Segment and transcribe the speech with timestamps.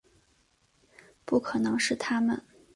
[1.25, 2.43] 不可能是他们